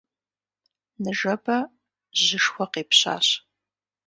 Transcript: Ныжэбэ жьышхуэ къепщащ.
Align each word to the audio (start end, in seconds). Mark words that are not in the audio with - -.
Ныжэбэ 1.01 1.57
жьышхуэ 2.23 2.65
къепщащ. 2.73 3.27